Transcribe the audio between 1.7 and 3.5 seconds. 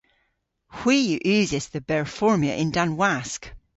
dhe berformya yn-dann wask.